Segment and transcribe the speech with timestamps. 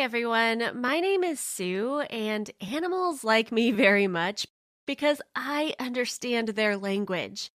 [0.00, 0.80] Everyone.
[0.80, 4.46] My name is Sue, and animals like me very much
[4.86, 7.50] because I understand their language.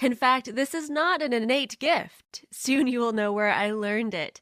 [0.00, 2.46] In fact, this is not an innate gift.
[2.50, 4.40] Soon you will know where I learned it.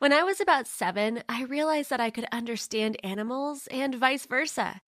[0.00, 4.80] When I was about seven, I realized that I could understand animals and vice versa.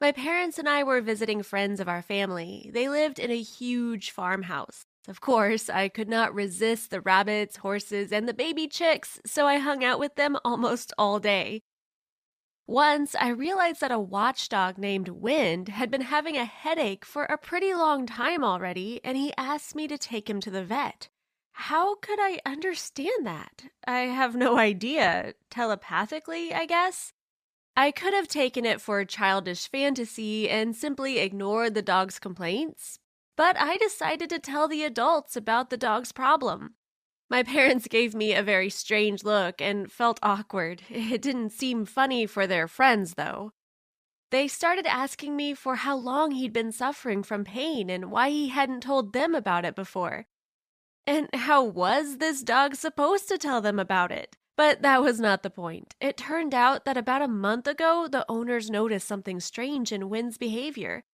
[0.00, 2.70] My parents and I were visiting friends of our family.
[2.72, 4.86] They lived in a huge farmhouse.
[5.08, 9.58] Of course, I could not resist the rabbits, horses, and the baby chicks, so I
[9.58, 11.62] hung out with them almost all day.
[12.68, 17.36] Once, I realized that a watchdog named Wind had been having a headache for a
[17.36, 21.08] pretty long time already, and he asked me to take him to the vet.
[21.52, 23.64] How could I understand that?
[23.86, 25.34] I have no idea.
[25.50, 27.12] Telepathically, I guess?
[27.76, 33.00] I could have taken it for childish fantasy and simply ignored the dog's complaints,
[33.36, 36.74] but I decided to tell the adults about the dog's problem.
[37.30, 40.82] My parents gave me a very strange look and felt awkward.
[40.90, 43.52] It didn't seem funny for their friends, though.
[44.30, 48.48] They started asking me for how long he'd been suffering from pain and why he
[48.48, 50.26] hadn't told them about it before.
[51.06, 54.36] And how was this dog supposed to tell them about it?
[54.56, 55.94] But that was not the point.
[56.00, 60.38] It turned out that about a month ago, the owners noticed something strange in Wind's
[60.38, 61.04] behavior.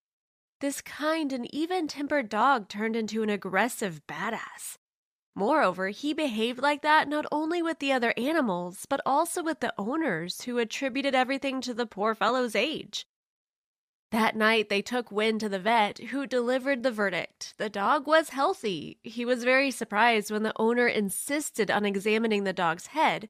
[0.60, 4.76] This kind and even tempered dog turned into an aggressive badass.
[5.36, 9.72] Moreover, he behaved like that not only with the other animals, but also with the
[9.78, 13.06] owners, who attributed everything to the poor fellow's age.
[14.10, 17.54] That night, they took Wind to the vet, who delivered the verdict.
[17.58, 18.98] The dog was healthy.
[19.02, 23.28] He was very surprised when the owner insisted on examining the dog's head.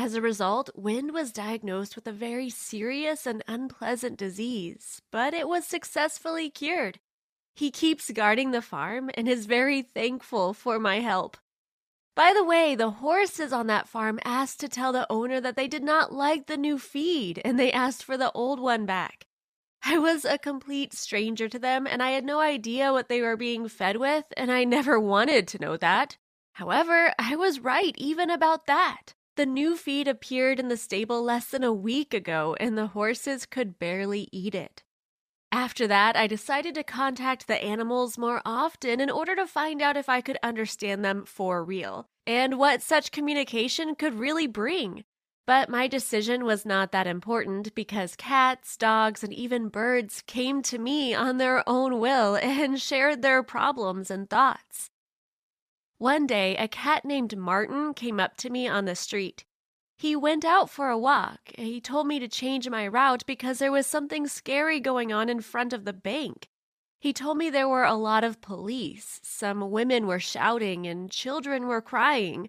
[0.00, 5.48] As a result, Wind was diagnosed with a very serious and unpleasant disease, but it
[5.48, 7.00] was successfully cured.
[7.56, 11.36] He keeps guarding the farm and is very thankful for my help.
[12.14, 15.66] By the way, the horses on that farm asked to tell the owner that they
[15.66, 19.26] did not like the new feed and they asked for the old one back.
[19.82, 23.36] I was a complete stranger to them, and I had no idea what they were
[23.36, 26.18] being fed with, and I never wanted to know that.
[26.52, 29.14] However, I was right even about that.
[29.38, 33.46] The new feed appeared in the stable less than a week ago, and the horses
[33.46, 34.82] could barely eat it.
[35.52, 39.96] After that, I decided to contact the animals more often in order to find out
[39.96, 45.04] if I could understand them for real, and what such communication could really bring.
[45.46, 50.78] But my decision was not that important because cats, dogs, and even birds came to
[50.78, 54.90] me on their own will and shared their problems and thoughts.
[55.98, 59.44] One day, a cat named Martin came up to me on the street.
[59.96, 61.40] He went out for a walk.
[61.56, 65.40] He told me to change my route because there was something scary going on in
[65.40, 66.46] front of the bank.
[67.00, 71.66] He told me there were a lot of police, some women were shouting, and children
[71.66, 72.48] were crying.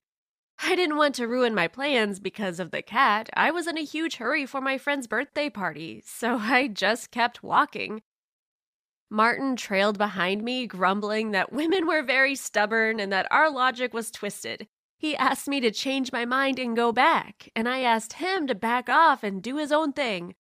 [0.61, 3.29] I didn't want to ruin my plans because of the cat.
[3.33, 7.41] I was in a huge hurry for my friend's birthday party, so I just kept
[7.41, 8.03] walking.
[9.11, 14.11] Martin trailed behind me, grumbling that women were very stubborn and that our logic was
[14.11, 14.67] twisted.
[14.99, 18.55] He asked me to change my mind and go back, and I asked him to
[18.55, 20.35] back off and do his own thing.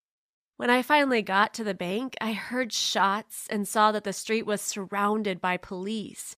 [0.56, 4.44] When I finally got to the bank, I heard shots and saw that the street
[4.44, 6.34] was surrounded by police.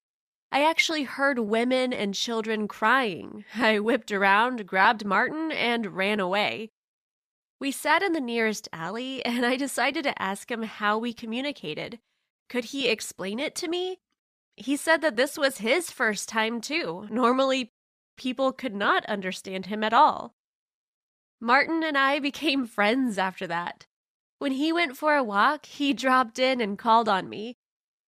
[0.53, 3.45] I actually heard women and children crying.
[3.57, 6.71] I whipped around, grabbed Martin, and ran away.
[7.59, 11.99] We sat in the nearest alley, and I decided to ask him how we communicated.
[12.51, 14.01] Could he explain it to me?
[14.57, 17.07] He said that this was his first time, too.
[17.09, 17.73] Normally,
[18.17, 20.35] people could not understand him at all.
[21.41, 23.87] Martin and I became friends after that.
[24.41, 27.57] When he went for a walk, he dropped in and called on me.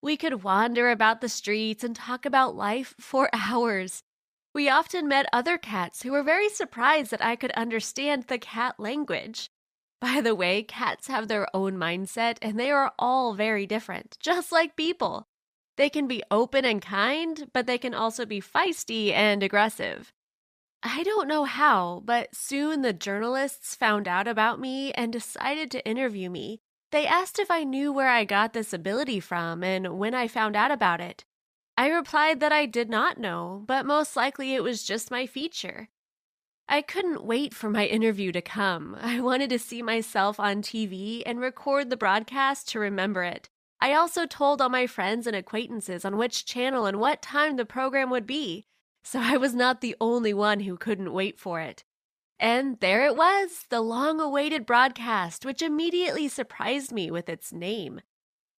[0.03, 4.03] We could wander about the streets and talk about life for hours.
[4.55, 8.75] We often met other cats who were very surprised that I could understand the cat
[8.81, 9.51] language.
[10.03, 14.51] By the way, cats have their own mindset and they are all very different, just
[14.51, 15.29] like people.
[15.77, 20.13] They can be open and kind, but they can also be feisty and aggressive.
[20.83, 25.87] I don't know how, but soon the journalists found out about me and decided to
[25.87, 26.59] interview me.
[26.91, 30.57] They asked if I knew where I got this ability from and when I found
[30.57, 31.25] out about it.
[31.77, 35.91] I replied that I did not know, but most likely it was just my feature.
[36.73, 38.97] I couldn't wait for my interview to come.
[38.99, 43.51] I wanted to see myself on TV and record the broadcast to remember it.
[43.79, 47.67] I also told all my friends and acquaintances on which channel and what time the
[47.67, 48.65] program would be,
[49.05, 51.85] so I was not the only one who couldn't wait for it.
[52.41, 58.01] And there it was, the long awaited broadcast, which immediately surprised me with its name.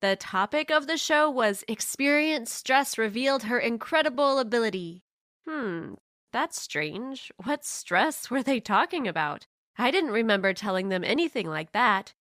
[0.03, 5.03] The topic of the show was Experience Stress Revealed Her Incredible Ability.
[5.49, 5.95] Hmm,
[6.35, 7.31] that's strange.
[7.45, 9.47] What stress were they talking about?
[9.79, 12.13] I didn't remember telling them anything like that.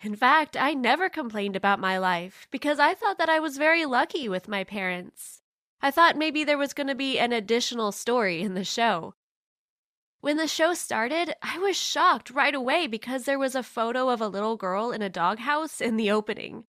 [0.00, 3.84] In fact, I never complained about my life because I thought that I was very
[3.84, 5.42] lucky with my parents.
[5.82, 9.14] I thought maybe there was going to be an additional story in the show.
[10.20, 14.20] When the show started, I was shocked right away because there was a photo of
[14.20, 16.66] a little girl in a doghouse in the opening.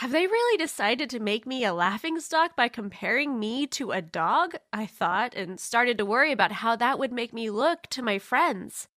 [0.00, 4.56] Have they really decided to make me a laughingstock by comparing me to a dog?
[4.72, 8.18] I thought, and started to worry about how that would make me look to my
[8.18, 8.88] friends.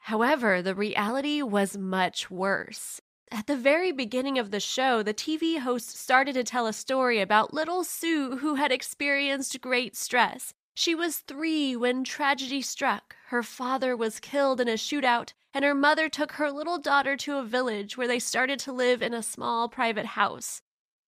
[0.00, 3.00] However, the reality was much worse.
[3.30, 7.18] At the very beginning of the show, the TV host started to tell a story
[7.18, 10.52] about little Sue who had experienced great stress.
[10.74, 13.16] She was three when tragedy struck.
[13.28, 17.38] Her father was killed in a shootout, and her mother took her little daughter to
[17.38, 20.62] a village where they started to live in a small private house.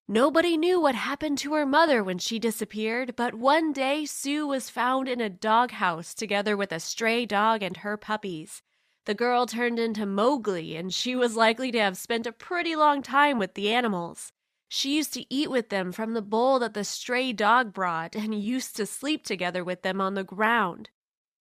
[0.08, 4.70] Nobody knew what happened to her mother when she disappeared, but one day Sue was
[4.70, 8.62] found in a doghouse together with a stray dog and her puppies.
[9.06, 13.02] The girl turned into Mowgli, and she was likely to have spent a pretty long
[13.02, 14.32] time with the animals.
[14.68, 18.34] She used to eat with them from the bowl that the stray dog brought and
[18.34, 20.90] used to sleep together with them on the ground.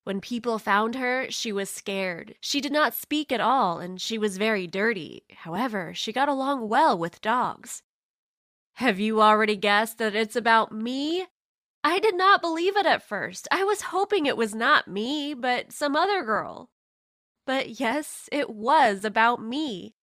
[0.05, 2.35] When people found her, she was scared.
[2.41, 5.25] She did not speak at all, and she was very dirty.
[5.31, 7.82] However, she got along well with dogs.
[8.75, 11.26] Have you already guessed that it's about me?
[11.85, 13.47] I did not believe it at first.
[13.50, 16.70] I was hoping it was not me, but some other girl.
[17.47, 19.94] But yes, it was about me.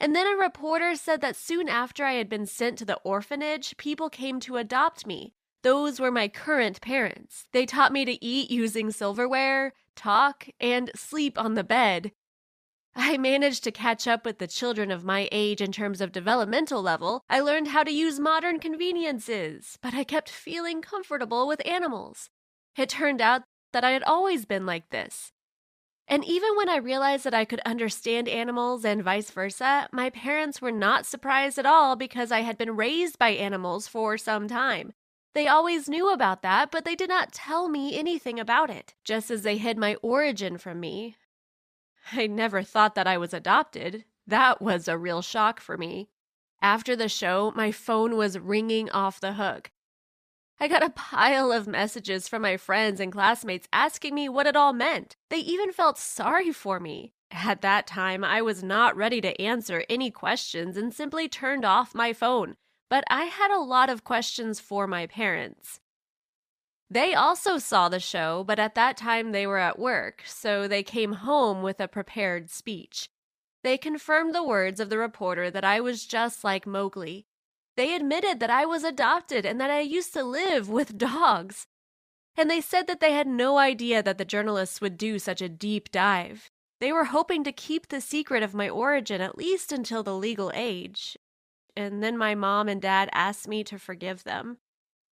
[0.00, 3.76] And then a reporter said that soon after I had been sent to the orphanage,
[3.76, 5.34] people came to adopt me.
[5.64, 7.46] Those were my current parents.
[7.52, 12.12] They taught me to eat using silverware, talk, and sleep on the bed.
[12.94, 16.82] I managed to catch up with the children of my age in terms of developmental
[16.82, 17.22] level.
[17.30, 22.28] I learned how to use modern conveniences, but I kept feeling comfortable with animals.
[22.76, 25.32] It turned out that I had always been like this.
[26.06, 30.60] And even when I realized that I could understand animals and vice versa, my parents
[30.60, 34.92] were not surprised at all because I had been raised by animals for some time.
[35.34, 39.30] They always knew about that, but they did not tell me anything about it, just
[39.30, 41.16] as they hid my origin from me.
[42.12, 44.04] I never thought that I was adopted.
[44.26, 46.08] That was a real shock for me.
[46.62, 49.70] After the show, my phone was ringing off the hook.
[50.60, 54.54] I got a pile of messages from my friends and classmates asking me what it
[54.54, 55.16] all meant.
[55.28, 57.12] They even felt sorry for me.
[57.32, 61.94] At that time, I was not ready to answer any questions and simply turned off
[61.94, 62.54] my phone,
[62.94, 65.80] but I had a lot of questions for my parents.
[66.88, 70.84] They also saw the show, but at that time they were at work, so they
[70.84, 73.08] came home with a prepared speech.
[73.64, 77.26] They confirmed the words of the reporter that I was just like Mowgli,
[77.76, 81.66] they admitted that I was adopted and that I used to live with dogs.
[82.36, 85.48] And they said that they had no idea that the journalists would do such a
[85.48, 86.48] deep dive.
[86.80, 90.52] They were hoping to keep the secret of my origin at least until the legal
[90.54, 91.16] age.
[91.76, 94.58] And then my mom and dad asked me to forgive them.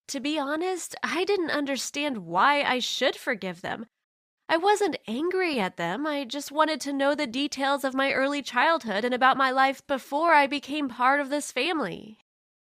[0.09, 3.87] To be honest, I didn't understand why I should forgive them.
[4.49, 6.07] I wasn't angry at them.
[6.07, 9.87] I just wanted to know the details of my early childhood and about my life
[9.87, 12.19] before I became part of this family.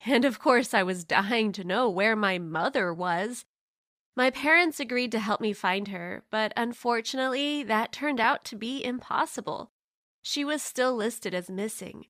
[0.07, 3.45] And of course, I was dying to know where my mother was.
[4.17, 8.85] My parents agreed to help me find her, but unfortunately, that turned out to be
[8.85, 9.73] impossible.
[10.23, 12.07] She was still listed as missing.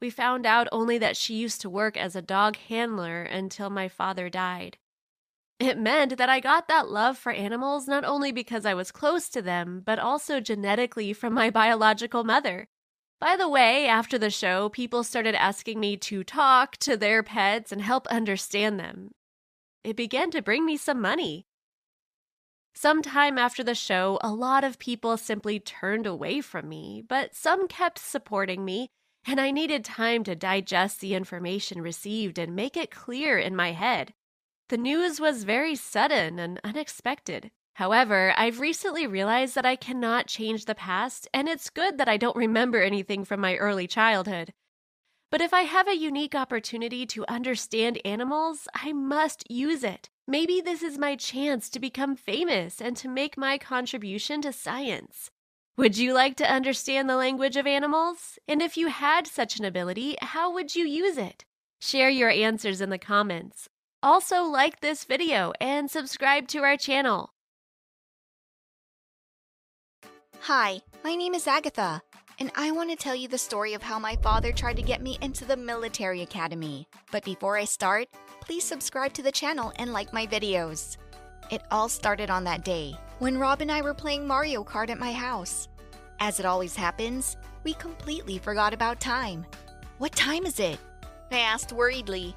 [0.00, 3.88] We found out only that she used to work as a dog handler until my
[3.88, 4.78] father died.
[5.58, 9.30] It meant that I got that love for animals not only because I was close
[9.30, 12.68] to them, but also genetically from my biological mother.
[13.18, 17.72] By the way, after the show, people started asking me to talk to their pets
[17.72, 19.12] and help understand them.
[19.82, 21.46] It began to bring me some money.
[22.74, 27.66] Sometime after the show, a lot of people simply turned away from me, but some
[27.68, 28.90] kept supporting me,
[29.26, 33.72] and I needed time to digest the information received and make it clear in my
[33.72, 34.14] head.
[34.68, 37.50] The news was very sudden and unexpected.
[37.74, 42.16] However, I've recently realized that I cannot change the past, and it's good that I
[42.16, 44.52] don't remember anything from my early childhood.
[45.30, 50.08] But if I have a unique opportunity to understand animals, I must use it.
[50.26, 55.30] Maybe this is my chance to become famous and to make my contribution to science.
[55.78, 58.38] Would you like to understand the language of animals?
[58.48, 61.44] And if you had such an ability, how would you use it?
[61.82, 63.68] Share your answers in the comments.
[64.02, 67.34] Also, like this video and subscribe to our channel.
[70.40, 72.00] Hi, my name is Agatha,
[72.38, 75.02] and I want to tell you the story of how my father tried to get
[75.02, 76.88] me into the military academy.
[77.12, 78.08] But before I start,
[78.40, 80.96] please subscribe to the channel and like my videos.
[81.48, 84.98] It all started on that day when Rob and I were playing Mario Kart at
[84.98, 85.68] my house.
[86.18, 89.46] As it always happens, we completely forgot about time.
[89.98, 90.78] What time is it?
[91.30, 92.34] I asked worriedly.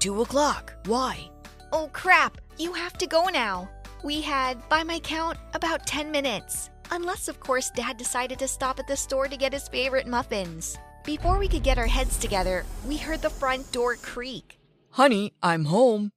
[0.00, 0.74] Two o'clock.
[0.86, 1.30] Why?
[1.72, 3.70] Oh crap, you have to go now.
[4.02, 6.70] We had, by my count, about 10 minutes.
[6.90, 10.78] Unless, of course, Dad decided to stop at the store to get his favorite muffins.
[11.04, 14.58] Before we could get our heads together, we heard the front door creak.
[14.90, 16.10] Honey, I'm home.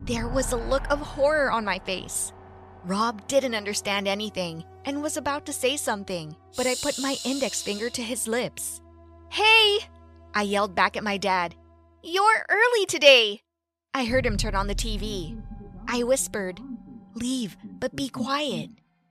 [0.00, 2.32] There was a look of horror on my face.
[2.84, 7.62] Rob didn't understand anything and was about to say something, but I put my index
[7.62, 8.80] finger to his lips.
[9.30, 9.80] Hey!
[10.34, 11.56] I yelled back at my dad.
[12.04, 13.40] You're early today!
[13.92, 15.42] I heard him turn on the TV.
[15.88, 16.60] I whispered,
[17.14, 18.70] Leave, but be quiet.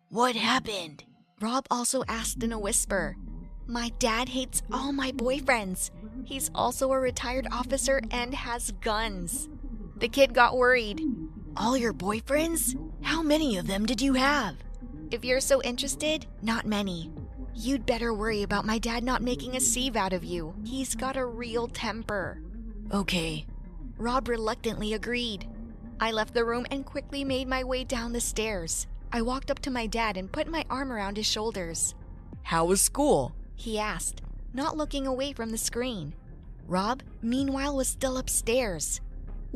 [0.10, 1.04] What happened?
[1.42, 3.18] Rob also asked in a whisper.
[3.66, 5.92] My dad hates all my boyfriends.
[6.24, 9.50] He's also a retired officer and has guns.
[10.00, 11.02] The kid got worried.
[11.56, 12.76] All your boyfriends?
[13.02, 14.56] How many of them did you have?
[15.10, 17.12] If you're so interested, not many.
[17.56, 20.54] You'd better worry about my dad not making a sieve out of you.
[20.64, 22.40] He's got a real temper.
[22.94, 23.48] Okay.
[23.98, 25.50] Rob reluctantly agreed.
[26.00, 28.86] I left the room and quickly made my way down the stairs.
[29.12, 31.96] I walked up to my dad and put my arm around his shoulders.
[32.44, 33.34] How was school?
[33.56, 34.22] He asked,
[34.54, 36.14] not looking away from the screen.
[36.68, 39.02] Rob, meanwhile, was still upstairs.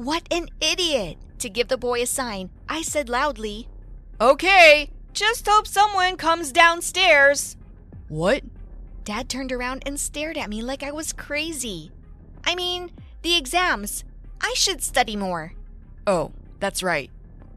[0.02, 1.20] What an idiot!
[1.38, 3.68] To give the boy a sign, I said loudly,
[4.20, 7.56] Okay, just hope someone comes downstairs.
[8.08, 8.42] What?
[9.04, 11.92] Dad turned around and stared at me like I was crazy.
[12.44, 12.90] I mean,
[13.22, 14.04] the exams.
[14.42, 15.54] I should study more.
[16.08, 17.12] Oh, that's right.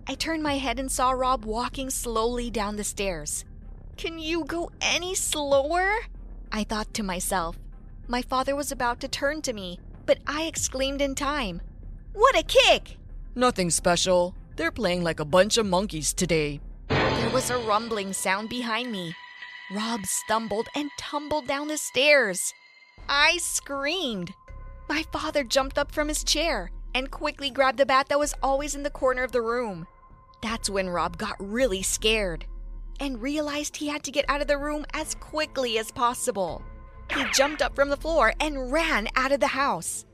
[0.06, 3.46] I turned my head and saw Rob walking slowly down the stairs.
[3.96, 5.94] Can you go any slower?
[6.52, 7.58] I thought to myself.
[8.06, 11.62] My father was about to turn to me, but I exclaimed in time.
[12.14, 12.96] What a kick!
[13.34, 14.36] Nothing special.
[14.54, 16.60] They're playing like a bunch of monkeys today.
[16.88, 19.16] There was a rumbling sound behind me.
[19.72, 22.54] Rob stumbled and tumbled down the stairs.
[23.08, 24.32] I screamed.
[24.88, 28.76] My father jumped up from his chair and quickly grabbed the bat that was always
[28.76, 29.84] in the corner of the room.
[30.40, 32.46] That's when Rob got really scared
[33.00, 36.62] and realized he had to get out of the room as quickly as possible.
[37.12, 40.06] He jumped up from the floor and ran out of the house.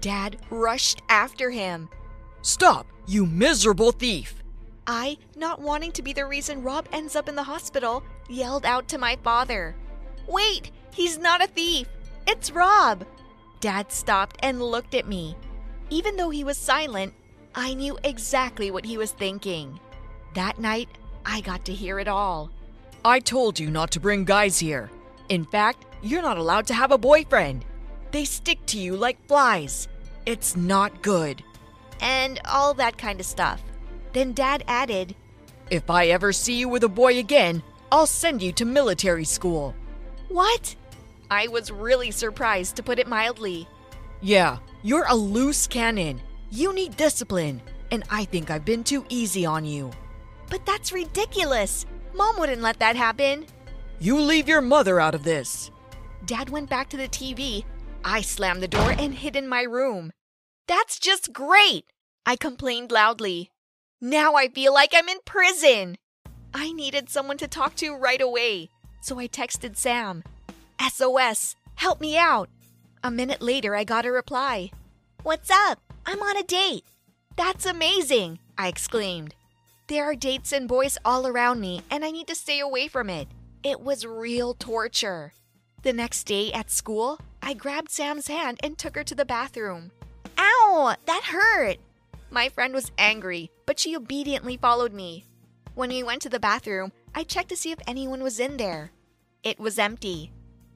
[0.00, 1.88] Dad rushed after him.
[2.42, 4.42] Stop, you miserable thief!
[4.86, 8.88] I, not wanting to be the reason Rob ends up in the hospital, yelled out
[8.88, 9.74] to my father.
[10.26, 11.88] Wait, he's not a thief.
[12.26, 13.04] It's Rob.
[13.60, 15.36] Dad stopped and looked at me.
[15.90, 17.12] Even though he was silent,
[17.54, 19.78] I knew exactly what he was thinking.
[20.34, 20.88] That night,
[21.26, 22.50] I got to hear it all.
[23.04, 24.90] I told you not to bring guys here.
[25.28, 27.64] In fact, you're not allowed to have a boyfriend.
[28.10, 29.88] They stick to you like flies.
[30.26, 31.42] It's not good.
[32.00, 33.62] And all that kind of stuff.
[34.12, 35.14] Then Dad added,
[35.70, 39.74] If I ever see you with a boy again, I'll send you to military school.
[40.28, 40.74] What?
[41.30, 43.68] I was really surprised, to put it mildly.
[44.20, 46.20] Yeah, you're a loose cannon.
[46.50, 47.60] You need discipline,
[47.90, 49.90] and I think I've been too easy on you.
[50.48, 51.84] But that's ridiculous.
[52.14, 53.46] Mom wouldn't let that happen.
[54.00, 55.70] You leave your mother out of this.
[56.24, 57.64] Dad went back to the TV.
[58.04, 60.12] I slammed the door and hid in my room.
[60.66, 61.86] That's just great!
[62.26, 63.50] I complained loudly.
[64.00, 65.96] Now I feel like I'm in prison.
[66.54, 70.22] I needed someone to talk to right away, so I texted Sam.
[70.80, 72.48] SOS, help me out.
[73.02, 74.70] A minute later, I got a reply.
[75.22, 75.80] What's up?
[76.06, 76.84] I'm on a date.
[77.36, 79.34] That's amazing, I exclaimed.
[79.88, 83.08] There are dates and boys all around me, and I need to stay away from
[83.08, 83.28] it.
[83.62, 85.32] It was real torture.
[85.88, 89.90] The next day at school, I grabbed Sam's hand and took her to the bathroom.
[90.36, 91.78] Ow, that hurt!
[92.30, 95.24] My friend was angry, but she obediently followed me.
[95.74, 98.90] When we went to the bathroom, I checked to see if anyone was in there.
[99.42, 100.30] It was empty.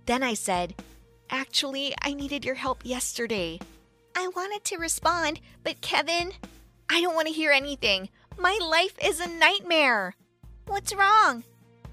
[0.07, 0.77] Then I said,
[1.29, 3.61] Actually, I needed your help yesterday.
[4.17, 6.33] I wanted to respond, but Kevin,
[6.89, 8.09] I don't want to hear anything.
[8.39, 10.15] My life is a nightmare.
[10.65, 11.45] What's wrong?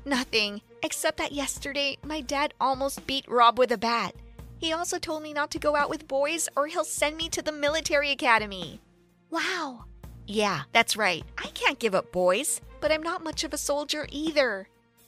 [0.05, 4.15] Nothing, except that yesterday my dad almost beat Rob with a bat.
[4.59, 7.41] He also told me not to go out with boys or he'll send me to
[7.41, 8.81] the military academy.
[9.29, 9.85] Wow.
[10.27, 11.23] Yeah, that's right.
[11.37, 14.67] I can't give up boys, but I'm not much of a soldier either.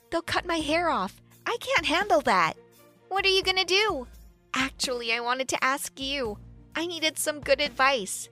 [0.10, 1.22] They'll cut my hair off.
[1.46, 2.54] I can't handle that.
[3.10, 4.08] What are you gonna do?
[4.54, 6.38] Actually, I wanted to ask you.
[6.76, 8.30] I needed some good advice.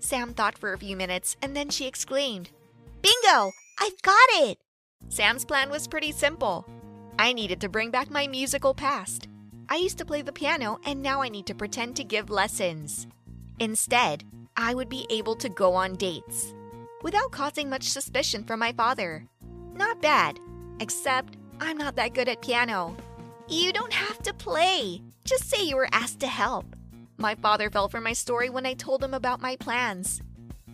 [0.00, 2.50] Sam thought for a few minutes and then she exclaimed,
[3.02, 3.52] Bingo!
[3.78, 4.58] I've got it!
[5.12, 6.66] Sam's plan was pretty simple.
[7.18, 9.28] I needed to bring back my musical past.
[9.68, 13.06] I used to play the piano and now I need to pretend to give lessons.
[13.60, 14.24] Instead,
[14.56, 16.54] I would be able to go on dates
[17.02, 19.26] without causing much suspicion from my father.
[19.74, 20.40] Not bad,
[20.80, 22.96] except I'm not that good at piano.
[23.48, 26.74] You don't have to play, just say you were asked to help.
[27.18, 30.22] My father fell for my story when I told him about my plans.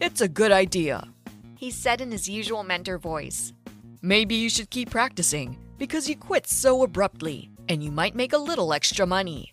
[0.00, 1.08] It's a good idea.
[1.56, 3.52] He said in his usual mentor voice.
[4.02, 8.38] Maybe you should keep practicing because you quit so abruptly and you might make a
[8.38, 9.52] little extra money.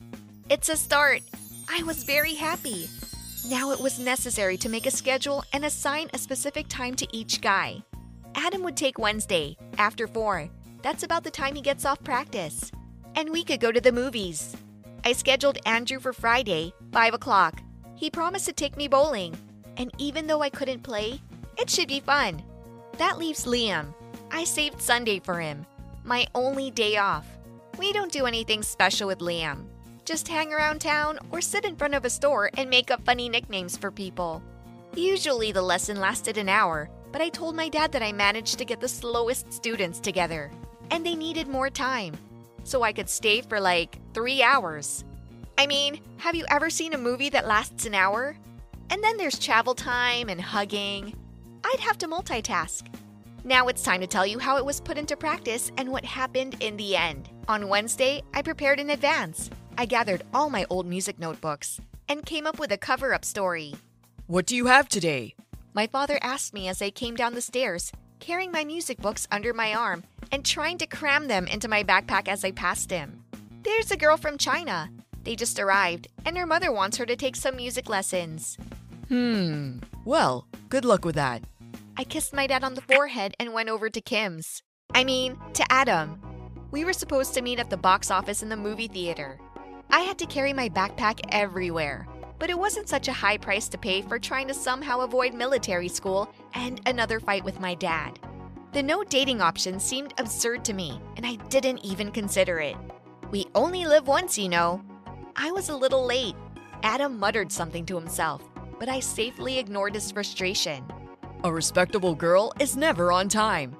[0.51, 1.21] It's a start.
[1.67, 2.87] I was very happy.
[3.49, 7.41] Now it was necessary to make a schedule and assign a specific time to each
[7.41, 7.81] guy.
[8.35, 10.47] Adam would take Wednesday, after 4.
[10.83, 12.71] That's about the time he gets off practice.
[13.15, 14.55] And we could go to the movies.
[15.03, 17.63] I scheduled Andrew for Friday, 5 o'clock.
[17.95, 19.35] He promised to take me bowling.
[19.77, 21.19] And even though I couldn't play,
[21.57, 22.43] it should be fun.
[22.99, 23.93] That leaves Liam.
[24.31, 25.65] I saved Sunday for him,
[26.03, 27.25] my only day off.
[27.77, 29.65] We don't do anything special with Liam
[30.05, 33.27] just hang around town, or sit in front of a store and make up funny
[33.27, 34.41] nicknames for people.
[34.95, 38.65] Usually the lesson lasted an hour, but I told my dad that I managed to
[38.65, 40.51] get the slowest students together,
[40.91, 42.13] and they needed more time.
[42.63, 45.03] So I could stay for like three hours.
[45.57, 48.37] I mean, have you ever seen a movie that lasts an hour?
[48.91, 51.15] And then there's travel time and hugging.
[51.63, 52.83] I'd have to multitask.
[53.47, 56.55] Now it's time to tell you how it was put into practice and what happened
[56.61, 57.29] in the end.
[57.47, 59.51] On Wednesday, I prepared in advance.
[59.77, 63.75] I gathered all my old music notebooks and came up with a cover up story.
[64.25, 65.35] What do you have today?
[65.75, 69.53] My father asked me as I came down the stairs, carrying my music books under
[69.53, 73.23] my arm and trying to cram them into my backpack as I passed him.
[73.61, 74.89] There's a girl from China.
[75.23, 78.57] They just arrived, and her mother wants her to take some music lessons.
[79.07, 81.43] Hmm, well, good luck with that.
[81.97, 84.61] I kissed my dad on the forehead and went over to Kim's.
[84.93, 86.19] I mean, to Adam.
[86.69, 89.39] We were supposed to meet at the box office in the movie theater.
[89.89, 92.05] I had to carry my backpack everywhere,
[92.37, 95.87] but it wasn't such a high price to pay for trying to somehow avoid military
[95.87, 98.19] school and another fight with my dad.
[98.73, 102.75] The no dating option seemed absurd to me, and I didn't even consider it.
[103.31, 104.83] We only live once, you know.
[105.37, 106.35] I was a little late.
[106.83, 108.43] Adam muttered something to himself,
[108.79, 110.85] but I safely ignored his frustration.
[111.45, 113.77] A respectable girl is never on time.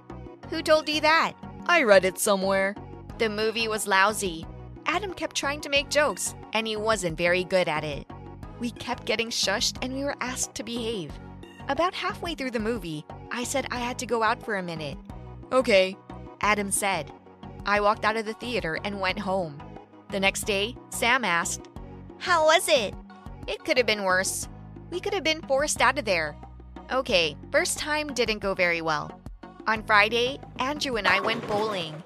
[0.51, 1.33] Who told you that?
[1.65, 2.75] I read it somewhere.
[3.17, 4.45] The movie was lousy,
[4.85, 8.05] Adam kept trying to make jokes, and he wasn't very good at it.
[8.59, 11.11] We kept getting shushed and we were asked to behave.
[11.67, 14.99] About halfway through the movie, I said I had to go out for a minute.
[15.51, 15.97] Okay,
[16.41, 17.11] Adam said.
[17.65, 19.59] I walked out of the theater and went home.
[20.11, 21.67] The next day, Sam asked,
[22.19, 22.93] How was it?
[23.47, 24.47] It could have been worse.
[24.91, 26.37] We could have been forced out of there.
[26.91, 29.19] Okay, first time didn't go very well.
[29.65, 32.03] On Friday, Andrew and I went bowling.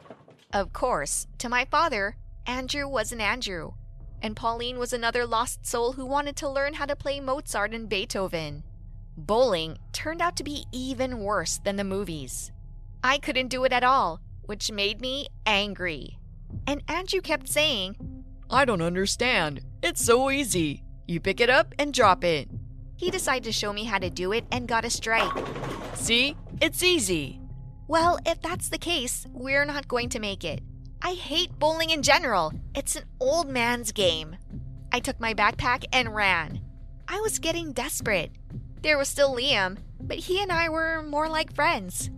[0.54, 2.16] Of course, to my father,
[2.48, 3.74] Andrew was an Andrew,
[4.22, 7.90] and Pauline was another lost soul who wanted to learn how to play Mozart and
[7.90, 8.64] Beethoven.
[9.18, 12.54] Bowling turned out to be even worse than the movies.
[13.04, 16.18] I couldn't do it at all, which made me angry.
[16.66, 17.98] And Andrew kept saying,
[18.50, 19.60] I don't understand.
[19.84, 20.84] It's so easy.
[21.06, 22.50] You pick it up and drop it.
[23.00, 25.32] He decided to show me how to do it and got a strike.
[25.94, 26.36] See?
[26.60, 27.40] It's easy.
[27.88, 30.60] Well, if that's the case, we're not going to make it.
[31.02, 32.52] I hate bowling in general.
[32.76, 34.36] It's an old man's game.
[34.92, 36.60] I took my backpack and ran.
[37.08, 38.32] I was getting desperate.
[38.82, 42.10] There was still Liam, but he and I were more like friends.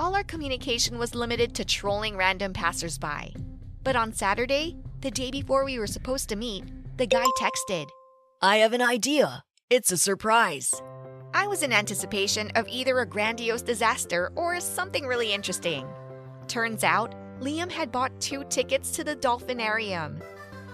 [0.00, 3.36] All our communication was limited to trolling random passersby.
[3.84, 6.64] But on Saturday, the day before we were supposed to meet,
[6.96, 7.86] the guy texted.
[8.42, 9.44] I have an idea.
[9.70, 10.74] It's a surprise.
[11.32, 15.88] I was in anticipation of either a grandiose disaster or something really interesting.
[16.48, 20.22] Turns out, Liam had bought two tickets to the Dolphinarium.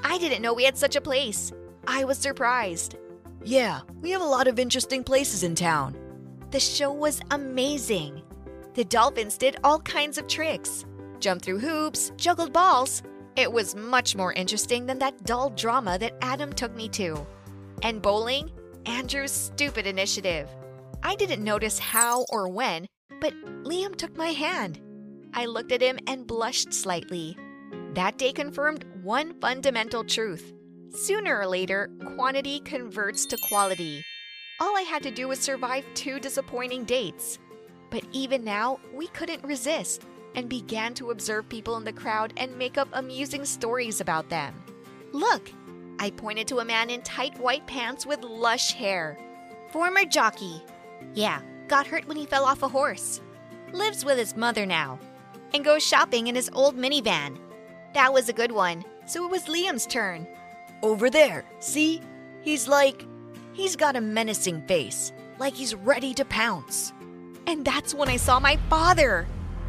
[0.03, 1.53] I didn't know we had such a place.
[1.87, 2.96] I was surprised.
[3.44, 5.96] Yeah, we have a lot of interesting places in town.
[6.50, 8.22] The show was amazing.
[8.74, 10.85] The dolphins did all kinds of tricks
[11.20, 13.03] jumped through hoops, juggled balls.
[13.37, 17.24] It was much more interesting than that dull drama that Adam took me to.
[17.83, 18.50] And bowling?
[18.87, 20.49] Andrew's stupid initiative.
[21.03, 22.87] I didn't notice how or when,
[23.21, 24.81] but Liam took my hand.
[25.33, 27.37] I looked at him and blushed slightly.
[27.95, 30.53] That day confirmed one fundamental truth.
[30.90, 34.03] Sooner or later, quantity converts to quality.
[34.61, 37.38] All I had to do was survive two disappointing dates.
[37.90, 40.03] But even now, we couldn't resist
[40.35, 44.55] and began to observe people in the crowd and make up amusing stories about them.
[45.12, 45.51] Look,
[46.00, 49.18] I pointed to a man in tight white pants with lush hair.
[49.68, 50.62] Former jockey.
[51.12, 53.20] Yeah, got hurt when he fell off a horse.
[53.72, 54.98] Lives with his mother now.
[55.52, 57.38] And goes shopping in his old minivan.
[57.92, 60.26] That was a good one, so it was Liam's turn.
[60.82, 62.00] Over there, see?
[62.40, 63.04] He's like.
[63.52, 66.94] He's got a menacing face, like he's ready to pounce.
[67.46, 69.26] And that's when I saw my father.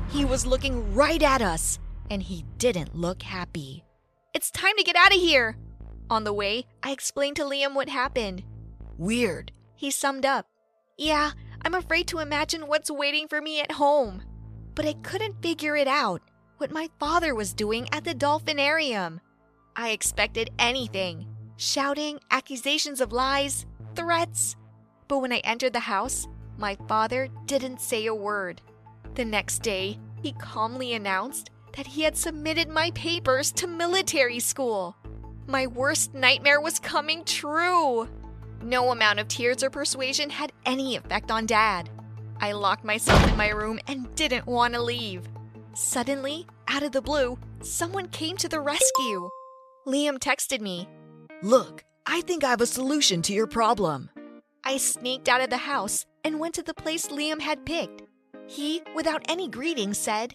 [0.09, 1.77] He was looking right at us,
[2.09, 3.83] and he didn't look happy.
[4.33, 5.57] It's time to get out of here.
[6.11, 8.43] On the way, I explained to Liam what happened.
[8.97, 9.53] Weird.
[9.75, 10.45] He summed up.
[10.97, 11.31] Yeah,
[11.63, 14.21] I'm afraid to imagine what's waiting for me at home.
[14.75, 16.21] But I couldn't figure it out
[16.57, 19.21] what my father was doing at the dolphinarium.
[19.77, 24.57] I expected anything shouting, accusations of lies, threats.
[25.07, 28.61] But when I entered the house, my father didn't say a word.
[29.15, 34.97] The next day, he calmly announced that he had submitted my papers to military school.
[35.51, 38.07] My worst nightmare was coming true.
[38.63, 41.89] No amount of tears or persuasion had any effect on Dad.
[42.39, 45.27] I locked myself in my room and didn't want to leave.
[45.73, 49.29] Suddenly, out of the blue, someone came to the rescue.
[49.85, 50.87] Liam texted me.
[51.43, 54.09] Look, I think I have a solution to your problem.
[54.63, 58.03] I sneaked out of the house and went to the place Liam had picked.
[58.47, 60.33] He, without any greeting, said,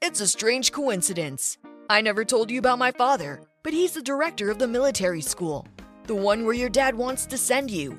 [0.00, 1.58] It's a strange coincidence.
[1.90, 5.66] I never told you about my father, but he's the director of the military school,
[6.06, 7.98] the one where your dad wants to send you.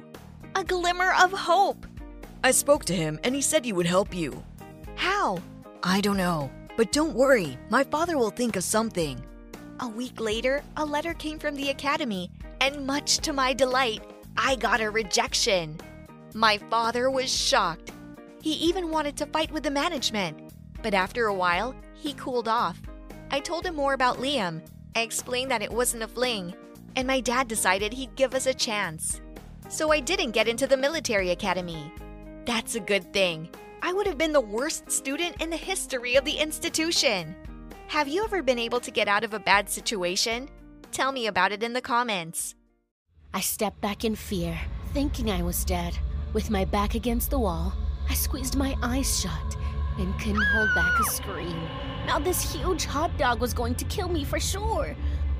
[0.53, 1.87] A glimmer of hope.
[2.43, 4.43] I spoke to him and he said he would help you.
[4.95, 5.39] How?
[5.81, 9.19] I don't know, but don't worry, my father will think of something.
[9.79, 12.29] A week later, a letter came from the academy,
[12.61, 14.03] and much to my delight,
[14.37, 15.79] I got a rejection.
[16.35, 17.91] My father was shocked.
[18.41, 22.79] He even wanted to fight with the management, but after a while, he cooled off.
[23.31, 24.61] I told him more about Liam.
[24.95, 26.53] I explained that it wasn't a fling,
[26.95, 29.19] and my dad decided he'd give us a chance.
[29.67, 31.91] So I didn't get into the military academy.
[32.45, 33.49] That's a good thing.
[33.81, 37.35] I would have been the worst student in the history of the institution.
[37.87, 40.49] Have you ever been able to get out of a bad situation?
[40.91, 42.55] Tell me about it in the comments.
[43.33, 44.57] I stepped back in fear,
[44.93, 45.97] thinking I was dead.
[46.31, 47.73] With my back against the wall,
[48.09, 49.57] I squeezed my eyes shut
[49.99, 51.67] and couldn't hold back a scream.
[52.05, 54.95] Now, this huge hot dog was going to kill me for sure.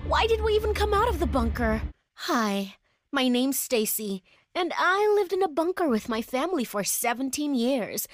[0.08, 1.82] Why did we even come out of the bunker?
[2.16, 2.76] Hi,
[3.12, 4.24] my name's Stacy,
[4.56, 8.08] and I lived in a bunker with my family for 17 years.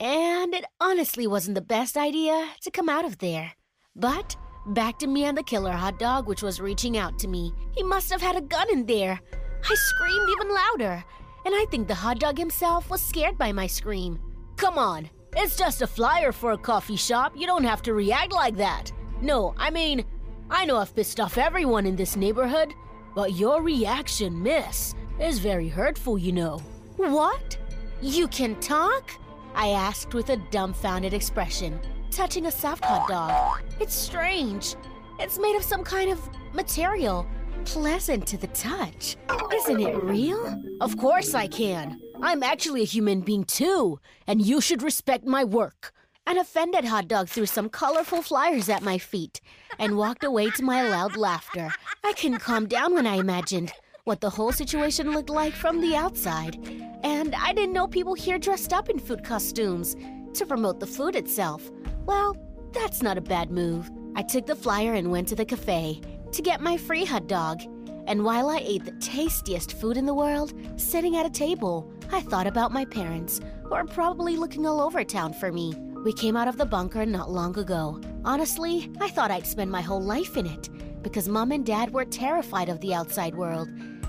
[0.00, 3.52] And it honestly wasn't the best idea to come out of there.
[3.94, 7.52] But back to me and the killer hot dog, which was reaching out to me.
[7.76, 9.20] He must have had a gun in there.
[9.62, 11.04] I screamed even louder,
[11.44, 14.18] and I think the hot dog himself was scared by my scream.
[14.56, 17.34] Come on, it's just a flyer for a coffee shop.
[17.36, 18.90] You don't have to react like that.
[19.20, 20.04] No, I mean,
[20.50, 22.72] I know I've pissed off everyone in this neighborhood,
[23.14, 26.58] but your reaction, miss, is very hurtful, you know.
[26.96, 27.58] What?
[28.00, 29.12] You can talk?
[29.54, 33.62] I asked with a dumbfounded expression touching a soft hot dog.
[33.80, 34.76] It's strange.
[35.18, 36.20] It's made of some kind of
[36.54, 37.26] material,
[37.64, 39.16] pleasant to the touch.
[39.54, 40.62] Isn't it real?
[40.80, 42.00] Of course I can.
[42.22, 45.92] I'm actually a human being too, and you should respect my work.
[46.26, 49.40] An offended hot dog threw some colorful flyers at my feet
[49.78, 51.72] and walked away to my loud laughter.
[52.04, 53.72] I couldn't calm down when I imagined
[54.04, 56.58] what the whole situation looked like from the outside.
[57.02, 59.96] And I didn't know people here dressed up in food costumes
[60.34, 61.70] to promote the food itself.
[62.06, 62.36] Well,
[62.72, 63.90] that's not a bad move.
[64.16, 66.00] I took the flyer and went to the cafe
[66.32, 67.62] to get my free hot dog.
[68.06, 72.22] And while I ate the tastiest food in the world, sitting at a table, I
[72.22, 75.74] thought about my parents, who are probably looking all over town for me.
[76.04, 78.00] We came out of the bunker not long ago.
[78.24, 80.70] Honestly, I thought I'd spend my whole life in it
[81.02, 83.68] because mom and dad were terrified of the outside world.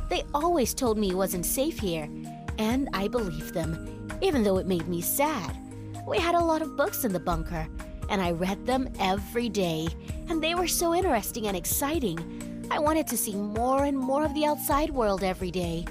[0.10, 2.10] They always told me it wasn't safe here,
[2.58, 5.56] and I believed them, even though it made me sad.
[6.08, 7.68] We had a lot of books in the bunker,
[8.10, 9.88] and I read them every day,
[10.28, 12.17] and they were so interesting and exciting.
[12.72, 15.86] I wanted to see more and more of the outside world every day.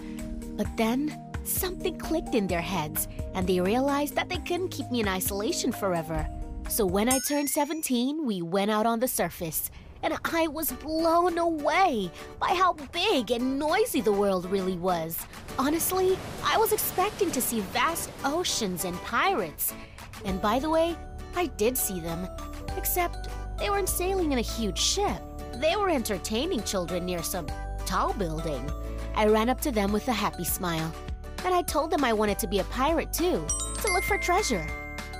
[0.57, 5.01] But then, something clicked in their heads, and they realized that they couldn't keep me
[5.01, 6.29] in isolation forever.
[6.69, 9.71] So when I turned 17, we went out on the surface,
[10.03, 15.19] and I was blown away by how big and noisy the world really was.
[15.59, 19.73] Honestly, I was expecting to see vast oceans and pirates.
[20.25, 20.97] And by the way,
[21.39, 22.27] I did see them,
[22.77, 25.23] except they weren't sailing in a huge ship.
[25.55, 27.47] They were entertaining children near some
[27.87, 28.69] tall building.
[29.15, 30.93] I ran up to them with a happy smile.
[31.45, 33.47] and I told them I wanted to be a pirate too,
[33.83, 34.67] to look for treasure.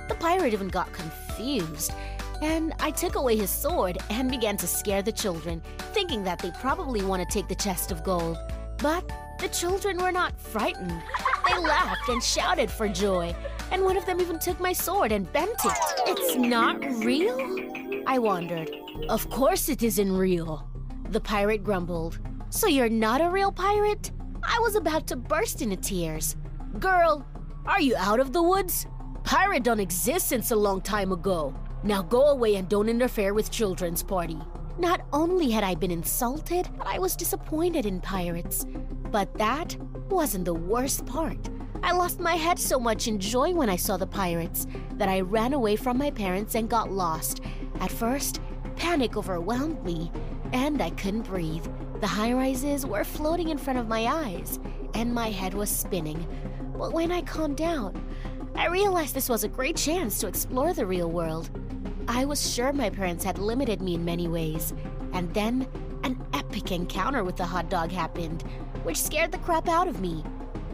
[0.09, 1.93] The pirate even got confused,
[2.41, 5.61] and I took away his sword and began to scare the children,
[5.93, 8.37] thinking that they probably want to take the chest of gold.
[8.79, 11.01] But the children were not frightened.
[11.47, 13.33] They laughed and shouted for joy,
[13.71, 15.77] and one of them even took my sword and bent it.
[16.07, 18.03] It's not real?
[18.07, 18.71] I wondered.
[19.07, 20.67] Of course it isn't real.
[21.09, 22.19] The pirate grumbled.
[22.49, 24.11] So you're not a real pirate?
[24.43, 26.35] I was about to burst into tears.
[26.79, 27.25] Girl,
[27.65, 28.87] are you out of the woods?
[29.23, 31.53] Pirate don't exist since a long time ago.
[31.83, 34.39] Now go away and don't interfere with children's party.
[34.77, 38.65] Not only had I been insulted, but I was disappointed in pirates.
[39.11, 39.75] But that
[40.09, 41.49] wasn't the worst part.
[41.81, 45.21] I lost my head so much in joy when I saw the pirates that I
[45.21, 47.41] ran away from my parents and got lost.
[47.79, 48.41] At first,
[48.75, 50.11] panic overwhelmed me,
[50.51, 51.65] and I couldn't breathe.
[52.01, 54.59] The high rises were floating in front of my eyes,
[54.93, 56.27] and my head was spinning.
[56.77, 58.01] But when I calmed down,
[58.55, 61.49] I realized this was a great chance to explore the real world.
[62.07, 64.73] I was sure my parents had limited me in many ways,
[65.13, 65.67] and then
[66.03, 68.43] an epic encounter with the hot dog happened,
[68.83, 70.23] which scared the crap out of me.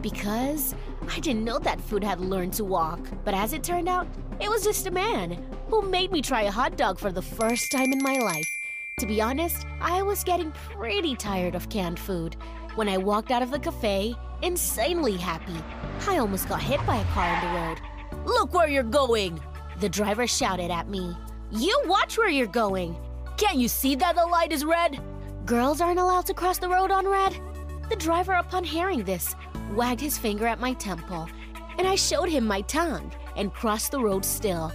[0.00, 0.74] Because
[1.08, 3.00] I didn't know that food had learned to walk.
[3.24, 4.06] But as it turned out,
[4.40, 7.70] it was just a man who made me try a hot dog for the first
[7.70, 8.56] time in my life.
[8.98, 12.36] To be honest, I was getting pretty tired of canned food.
[12.76, 15.56] When I walked out of the cafe, insanely happy,
[16.08, 18.26] I almost got hit by a car on the road.
[18.26, 19.40] Look where you're going!
[19.80, 21.16] The driver shouted at me.
[21.50, 22.96] You watch where you're going!
[23.36, 25.00] Can't you see that the light is red?
[25.44, 27.38] Girls aren't allowed to cross the road on red?
[27.88, 29.36] The driver, upon hearing this,
[29.74, 31.28] wagged his finger at my temple,
[31.78, 34.72] and I showed him my tongue and crossed the road still,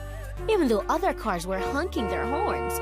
[0.49, 2.79] even though other cars were honking their horns.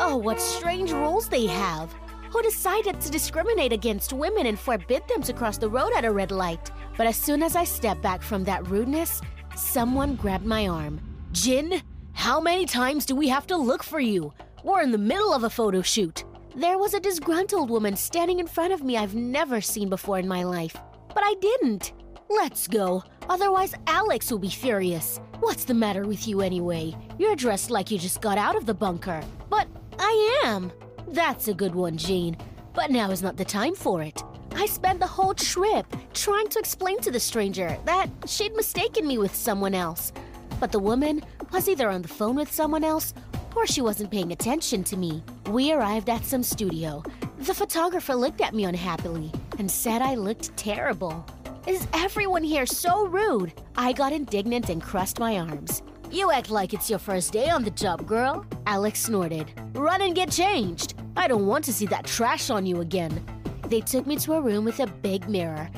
[0.00, 1.92] Oh, what strange rules they have!
[2.30, 6.10] Who decided to discriminate against women and forbid them to cross the road at a
[6.10, 6.70] red light?
[6.96, 9.20] But as soon as I stepped back from that rudeness,
[9.54, 11.00] someone grabbed my arm.
[11.32, 14.32] Jin, how many times do we have to look for you?
[14.64, 16.24] We're in the middle of a photo shoot.
[16.54, 20.28] There was a disgruntled woman standing in front of me I've never seen before in
[20.28, 20.76] my life.
[21.14, 21.92] But I didn't.
[22.30, 25.20] Let's go, otherwise, Alex will be furious.
[25.40, 26.96] What's the matter with you anyway?
[27.18, 29.22] You're dressed like you just got out of the bunker.
[29.50, 30.72] But I am.
[31.08, 32.36] That's a good one, Jean.
[32.72, 34.22] But now is not the time for it.
[34.54, 39.18] I spent the whole trip trying to explain to the stranger that she'd mistaken me
[39.18, 40.12] with someone else.
[40.60, 41.22] But the woman
[41.52, 43.12] was either on the phone with someone else
[43.54, 45.22] or she wasn't paying attention to me.
[45.48, 47.02] We arrived at some studio.
[47.40, 51.24] The photographer looked at me unhappily and said I looked terrible.
[51.66, 53.52] Is everyone here so rude?
[53.76, 55.82] I got indignant and crossed my arms.
[56.10, 58.44] You act like it's your first day on the job, girl.
[58.66, 59.52] Alex snorted.
[59.74, 60.94] Run and get changed.
[61.16, 63.24] I don't want to see that trash on you again.
[63.68, 65.70] They took me to a room with a big mirror,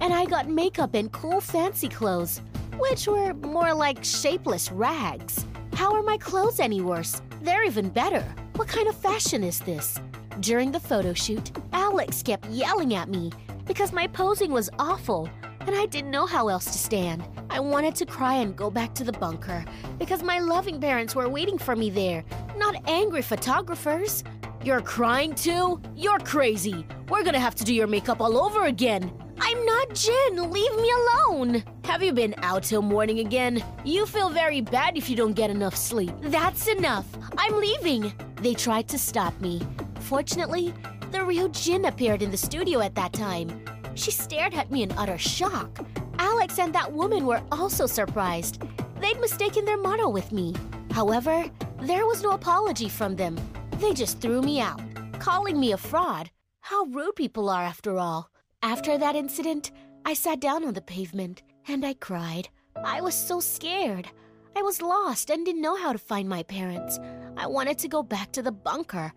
[0.00, 2.40] and I got makeup and cool fancy clothes,
[2.78, 5.44] which were more like shapeless rags.
[5.74, 7.20] How are my clothes any worse?
[7.42, 8.24] They're even better.
[8.56, 9.98] What kind of fashion is this?
[10.42, 13.30] During the photo shoot, Alex kept yelling at me
[13.64, 17.22] because my posing was awful and I didn't know how else to stand.
[17.48, 19.64] I wanted to cry and go back to the bunker
[20.00, 22.24] because my loving parents were waiting for me there,
[22.56, 24.24] not angry photographers.
[24.64, 25.80] You're crying too?
[25.94, 26.84] You're crazy.
[27.08, 29.12] We're gonna have to do your makeup all over again.
[29.40, 30.50] I'm not Jin.
[30.50, 31.62] Leave me alone.
[31.84, 33.62] Have you been out till morning again?
[33.84, 36.12] You feel very bad if you don't get enough sleep.
[36.20, 37.06] That's enough.
[37.38, 38.12] I'm leaving.
[38.40, 39.62] They tried to stop me.
[40.02, 40.74] Fortunately,
[41.10, 43.64] the real Jin appeared in the studio at that time.
[43.94, 45.78] She stared at me in utter shock.
[46.18, 48.62] Alex and that woman were also surprised.
[49.00, 50.54] They'd mistaken their motto with me.
[50.90, 51.44] However,
[51.80, 53.38] there was no apology from them.
[53.78, 54.80] They just threw me out,
[55.18, 56.30] calling me a fraud.
[56.60, 58.30] How rude people are, after all.
[58.62, 59.72] After that incident,
[60.04, 62.48] I sat down on the pavement and I cried.
[62.84, 64.08] I was so scared.
[64.56, 66.98] I was lost and didn't know how to find my parents.
[67.36, 69.12] I wanted to go back to the bunker.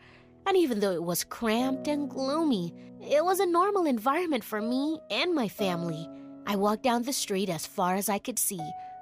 [0.48, 5.00] And even though it was cramped and gloomy, it was a normal environment for me
[5.10, 6.10] and my family.
[6.48, 8.62] I walked down the street as far as I could see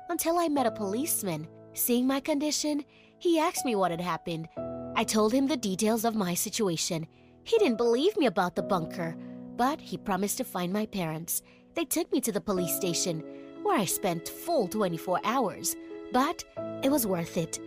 [0.09, 1.47] until I met a policeman.
[1.73, 2.83] Seeing my condition,
[3.17, 4.47] he asked me what had happened.
[4.95, 7.07] I told him the details of my situation.
[7.43, 9.15] He didn't believe me about the bunker,
[9.57, 11.41] but he promised to find my parents.
[11.73, 13.23] They took me to the police station,
[13.63, 15.75] where I spent full 24 hours.
[16.11, 16.43] But
[16.83, 17.59] it was worth it,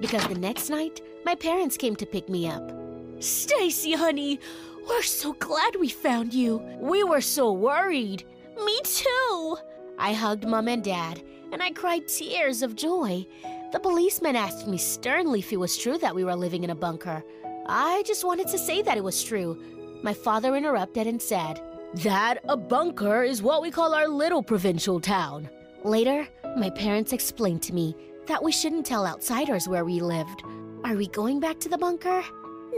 [0.00, 2.79] because the next night, my parents came to pick me up.
[3.20, 4.40] Stacy, honey,
[4.88, 6.56] we're so glad we found you.
[6.80, 8.24] We were so worried.
[8.64, 9.58] Me too.
[9.98, 13.26] I hugged mom and dad, and I cried tears of joy.
[13.72, 16.74] The policeman asked me sternly if it was true that we were living in a
[16.74, 17.22] bunker.
[17.66, 19.62] I just wanted to say that it was true.
[20.02, 21.60] My father interrupted and said,
[21.96, 25.50] That a bunker is what we call our little provincial town.
[25.84, 27.94] Later, my parents explained to me
[28.26, 30.42] that we shouldn't tell outsiders where we lived.
[30.84, 32.24] Are we going back to the bunker?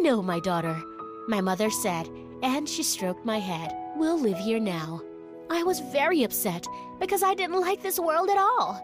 [0.00, 0.80] No, my daughter.
[1.28, 2.08] My mother said,
[2.42, 3.76] and she stroked my head.
[3.96, 5.02] We'll live here now.
[5.50, 6.66] I was very upset
[6.98, 8.80] because I didn't like this world at all.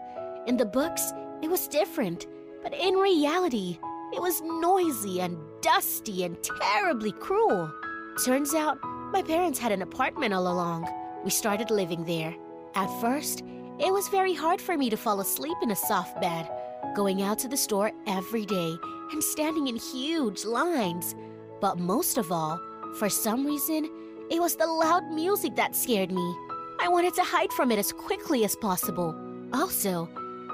[0.47, 2.27] In the books, it was different,
[2.63, 3.77] but in reality,
[4.13, 7.71] it was noisy and dusty and terribly cruel.
[8.23, 8.77] Turns out,
[9.11, 10.87] my parents had an apartment all along.
[11.23, 12.35] We started living there.
[12.75, 13.43] At first,
[13.79, 16.49] it was very hard for me to fall asleep in a soft bed,
[16.95, 18.75] going out to the store every day
[19.11, 21.15] and standing in huge lines.
[21.61, 22.59] But most of all,
[22.97, 23.89] for some reason,
[24.29, 26.35] it was the loud music that scared me.
[26.79, 29.15] I wanted to hide from it as quickly as possible.
[29.53, 30.07] Also,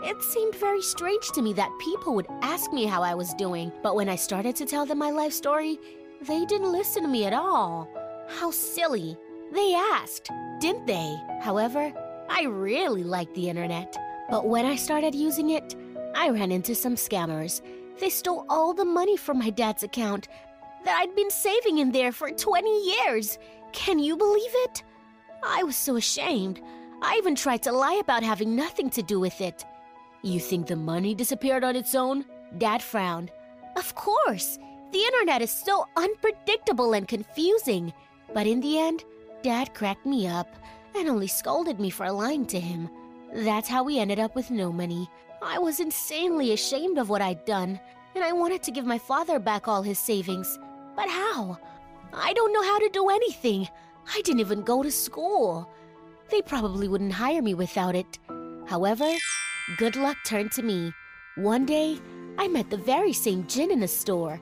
[0.03, 3.71] it seemed very strange to me that people would ask me how I was doing,
[3.83, 5.79] but when I started to tell them my life story,
[6.21, 7.89] they didn't listen to me at all.
[8.27, 9.17] How silly.
[9.51, 11.15] They asked, didn't they?
[11.41, 11.93] However,
[12.29, 13.95] I really liked the internet.
[14.29, 15.75] But when I started using it,
[16.15, 17.61] I ran into some scammers.
[17.99, 20.27] They stole all the money from my dad's account
[20.83, 23.39] that I'd been saving in there for 20 years.
[23.71, 24.83] Can you believe it?
[25.43, 26.61] I was so ashamed.
[27.01, 29.65] I even tried to lie about having nothing to do with it.
[30.21, 32.25] You think the money disappeared on its own?
[32.57, 33.31] Dad frowned.
[33.75, 34.57] Of course.
[34.91, 37.93] The internet is so unpredictable and confusing.
[38.33, 39.03] But in the end,
[39.43, 40.47] Dad cracked me up
[40.95, 42.89] and only scolded me for lying to him.
[43.33, 45.09] That's how we ended up with no money.
[45.47, 47.79] I was insanely ashamed of what I'd done,
[48.15, 50.57] and I wanted to give my father back all his savings.
[50.95, 51.59] But how?
[52.11, 53.69] I don't know how to do anything.
[54.11, 55.69] I didn't even go to school.
[56.31, 58.17] They probably wouldn't hire me without it.
[58.65, 59.07] However,
[59.77, 60.91] good luck turned to me.
[61.35, 61.99] One day,
[62.39, 64.41] I met the very same Jin in a store.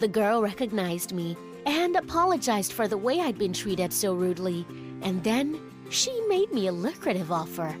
[0.00, 1.34] The girl recognized me
[1.64, 4.66] and apologized for the way I'd been treated so rudely.
[5.00, 7.74] And then she made me a lucrative offer.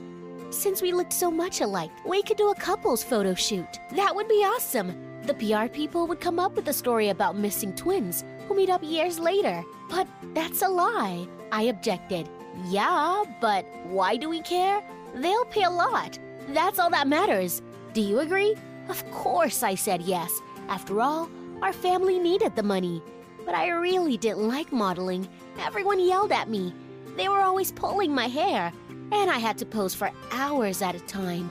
[0.52, 3.80] Since we looked so much alike, we could do a couples photo shoot.
[3.92, 4.94] That would be awesome.
[5.22, 8.82] The PR people would come up with a story about missing twins who meet up
[8.82, 9.64] years later.
[9.88, 11.26] But that's a lie.
[11.52, 12.28] I objected.
[12.66, 14.82] Yeah, but why do we care?
[15.14, 16.18] They'll pay a lot.
[16.48, 17.62] That's all that matters.
[17.94, 18.54] Do you agree?
[18.90, 20.38] Of course, I said yes.
[20.68, 21.30] After all,
[21.62, 23.02] our family needed the money.
[23.46, 25.26] But I really didn't like modeling.
[25.58, 26.74] Everyone yelled at me.
[27.16, 28.72] They were always pulling my hair,
[29.12, 31.50] and I had to pose for hours at a time.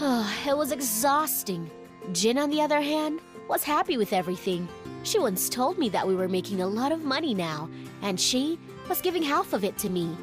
[0.00, 1.70] Oh, it was exhausting.
[2.12, 4.68] Jin, on the other hand, was happy with everything.
[5.02, 7.68] She once told me that we were making a lot of money now,
[8.02, 10.14] and she was giving half of it to me.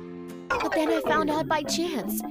[0.48, 2.22] But then I found out by chance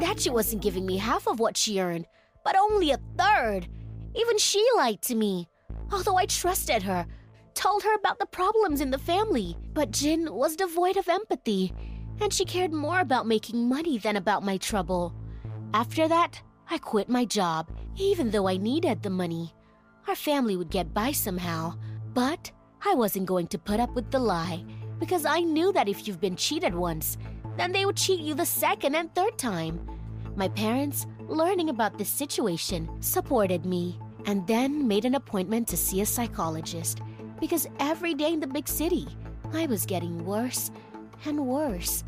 [0.00, 2.06] that she wasn't giving me half of what she earned,
[2.44, 3.68] but only a third.
[4.14, 5.48] Even she lied to me.
[5.92, 7.06] Although I trusted her,
[7.54, 9.56] told her about the problems in the family.
[9.74, 11.72] But Jin was devoid of empathy,
[12.20, 15.14] and she cared more about making money than about my trouble.
[15.74, 19.54] After that, I quit my job, even though I needed the money.
[20.06, 21.74] Our family would get by somehow,
[22.14, 22.50] but
[22.84, 24.64] I wasn't going to put up with the lie
[24.98, 27.16] because I knew that if you've been cheated once,
[27.56, 29.80] then they would cheat you the second and third time.
[30.36, 36.00] My parents, learning about this situation, supported me and then made an appointment to see
[36.00, 37.00] a psychologist
[37.40, 39.06] because every day in the big city,
[39.52, 40.70] I was getting worse
[41.24, 42.04] and worse.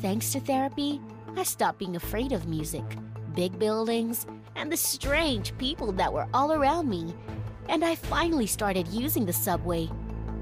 [0.00, 1.00] Thanks to therapy,
[1.36, 2.84] I stopped being afraid of music,
[3.34, 7.14] big buildings, and the strange people that were all around me.
[7.68, 9.88] And I finally started using the subway,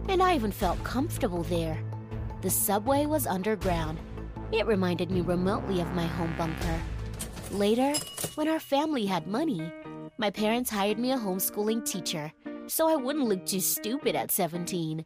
[0.08, 1.78] and I even felt comfortable there.
[2.42, 3.98] The subway was underground.
[4.52, 6.80] It reminded me remotely of my home bunker.
[7.52, 7.94] Later,
[8.34, 9.70] when our family had money,
[10.18, 12.32] my parents hired me a homeschooling teacher
[12.70, 15.04] so I wouldn't look too stupid at 17.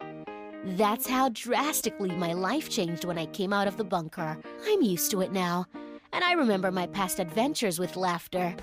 [0.67, 4.39] That's how drastically my life changed when I came out of the bunker.
[4.67, 5.67] I'm used to it now,
[6.11, 8.57] and I remember my past adventures with laughter.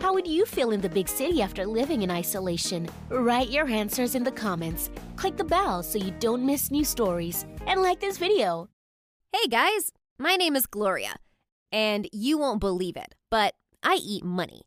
[0.00, 2.88] How would you feel in the big city after living in isolation?
[3.10, 7.44] Write your answers in the comments, click the bell so you don't miss new stories,
[7.66, 8.70] and like this video.
[9.30, 11.16] Hey guys, my name is Gloria,
[11.70, 14.62] and you won't believe it, but I eat money.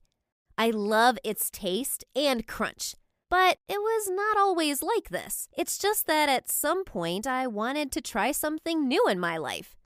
[0.60, 2.94] I love its taste and crunch.
[3.32, 5.48] But it was not always like this.
[5.58, 9.77] It's just that at some point I wanted to try something new in my life.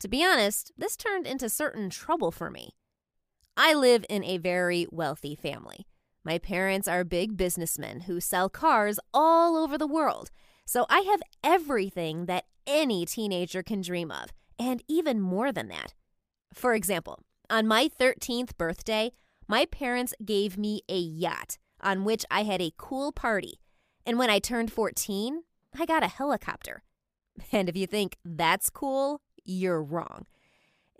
[0.00, 2.70] To be honest, this turned into certain trouble for me.
[3.56, 5.86] I live in a very wealthy family.
[6.24, 10.32] My parents are big businessmen who sell cars all over the world.
[10.66, 15.94] So I have everything that any teenager can dream of, and even more than that.
[16.52, 19.12] For example, on my 13th birthday,
[19.46, 23.60] my parents gave me a yacht on which I had a cool party.
[24.06, 25.42] And when I turned 14,
[25.78, 26.82] I got a helicopter.
[27.52, 30.26] And if you think that's cool, you're wrong.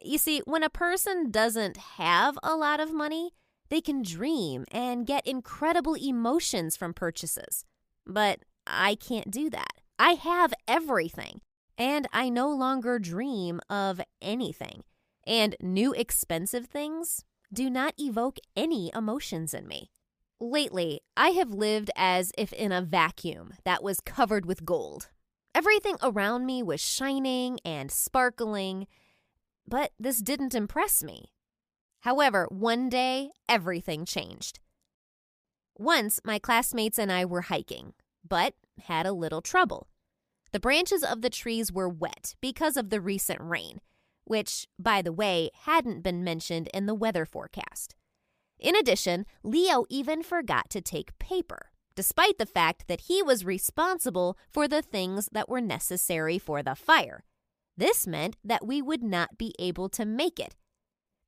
[0.02, 3.32] You see, when a person doesn't have a lot of money,
[3.68, 7.64] they can dream and get incredible emotions from purchases.
[8.06, 9.80] But I can't do that.
[9.98, 11.42] I have everything,
[11.76, 14.84] and I no longer dream of anything.
[15.26, 19.90] And new expensive things do not evoke any emotions in me.
[20.42, 25.10] Lately, I have lived as if in a vacuum that was covered with gold.
[25.54, 28.86] Everything around me was shining and sparkling,
[29.68, 31.26] but this didn't impress me.
[32.00, 34.60] However, one day, everything changed.
[35.76, 37.92] Once, my classmates and I were hiking,
[38.26, 39.88] but had a little trouble.
[40.52, 43.80] The branches of the trees were wet because of the recent rain,
[44.24, 47.94] which, by the way, hadn't been mentioned in the weather forecast.
[48.60, 54.36] In addition, Leo even forgot to take paper, despite the fact that he was responsible
[54.52, 57.24] for the things that were necessary for the fire.
[57.76, 60.54] This meant that we would not be able to make it.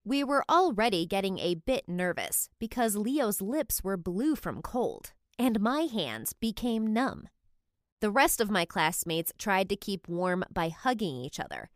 [0.05, 5.61] We were already getting a bit nervous because Leo's lips were blue from cold, and
[5.61, 7.29] my hands became numb.
[8.03, 11.71] The rest of my classmates tried to keep warm by hugging each other.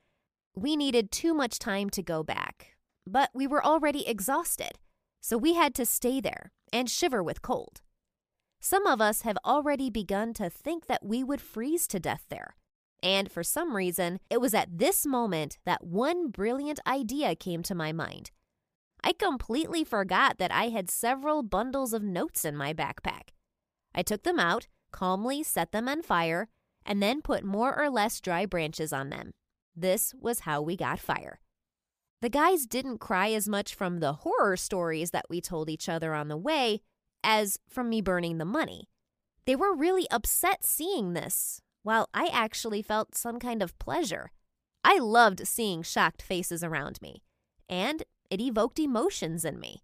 [0.54, 2.76] We needed too much time to go back,
[3.07, 4.72] but we were already exhausted,
[5.27, 7.81] so we had to stay there and shiver with cold.
[8.61, 12.55] Some of us have already begun to think that we would freeze to death there.
[13.03, 17.74] And for some reason, it was at this moment that one brilliant idea came to
[17.74, 18.31] my mind.
[19.03, 23.31] I completely forgot that I had several bundles of notes in my backpack.
[23.93, 26.47] I took them out, calmly set them on fire,
[26.85, 29.33] and then put more or less dry branches on them.
[29.74, 31.41] This was how we got fire.
[32.23, 36.14] The guys didn't cry as much from the horror stories that we told each other
[36.14, 36.81] on the way
[37.23, 38.89] as from me burning the money.
[39.45, 44.33] They were really upset seeing this, while I actually felt some kind of pleasure.
[44.83, 47.23] I loved seeing shocked faces around me,
[47.69, 49.83] and it evoked emotions in me.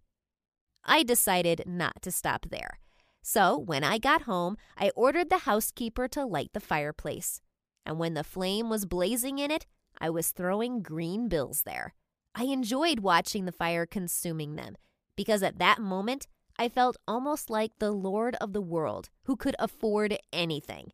[0.85, 2.79] I decided not to stop there.
[3.23, 7.41] So, when I got home, I ordered the housekeeper to light the fireplace.
[7.87, 9.67] And when the flame was blazing in it,
[10.01, 11.95] I was throwing green bills there.
[12.35, 14.77] I enjoyed watching the fire consuming them
[15.17, 16.27] because at that moment,
[16.59, 20.93] I felt almost like the Lord of the world who could afford anything.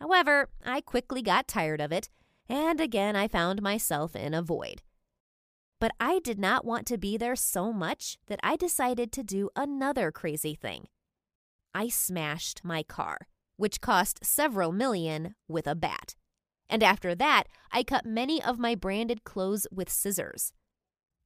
[0.00, 2.08] However, I quickly got tired of it,
[2.48, 4.82] and again I found myself in a void.
[5.80, 9.50] But I did not want to be there so much that I decided to do
[9.56, 10.88] another crazy thing.
[11.74, 16.14] I smashed my car, which cost several million, with a bat.
[16.68, 20.52] And after that, I cut many of my branded clothes with scissors.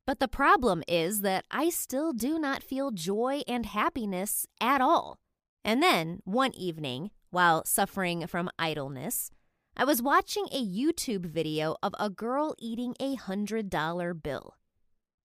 [0.06, 5.18] But the problem is that I still do not feel joy and happiness at all.
[5.64, 9.30] And then, one evening, while suffering from idleness,
[9.76, 14.56] I was watching a YouTube video of a girl eating a $100 bill.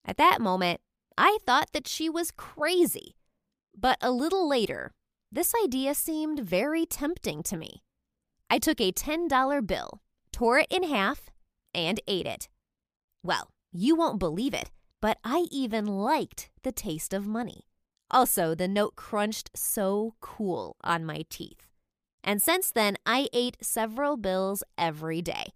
[0.04, 0.80] At that moment,
[1.18, 3.16] I thought that she was crazy.
[3.76, 4.94] But a little later,
[5.32, 7.82] this idea seemed very tempting to me.
[8.48, 10.00] I took a $10 bill,
[10.36, 11.30] tore it in half,
[11.72, 12.50] and ate it.
[13.22, 14.70] Well, you won't believe it,
[15.00, 17.62] but I even liked the taste of money.
[18.10, 21.66] Also, the note crunched so cool on my teeth.
[22.22, 25.54] And since then, I ate several bills every day.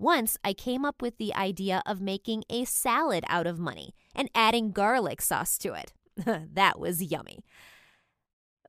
[0.00, 4.28] Once I came up with the idea of making a salad out of money and
[4.34, 5.92] adding garlic sauce to it.
[6.54, 7.44] that was yummy.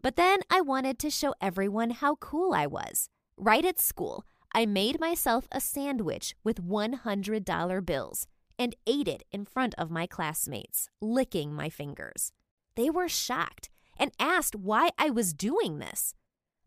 [0.03, 3.09] But then I wanted to show everyone how cool I was.
[3.35, 4.25] Right at school,
[4.55, 8.27] I made myself a sandwich with $100 bills
[8.59, 12.31] and ate it in front of my classmates, licking my fingers.
[12.75, 16.13] They were shocked and asked why I was doing this.